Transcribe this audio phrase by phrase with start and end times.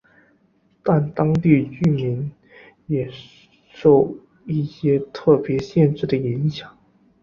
[0.81, 2.31] 但当地居民
[2.87, 3.07] 也
[3.71, 6.75] 受一些特别限制的影响。